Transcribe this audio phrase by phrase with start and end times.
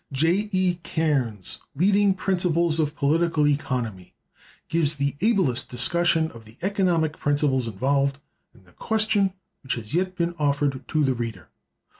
[0.11, 0.49] J.
[0.51, 0.79] E.
[0.81, 4.15] Cairnes's "Leading Principles of Political Economy"
[4.67, 8.17] gives the ablest discussion of the economic principles involved
[8.55, 11.49] in the question which has yet been offered to the reader.